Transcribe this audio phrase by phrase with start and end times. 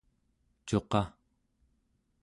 [0.67, 1.03] cuqaᵉ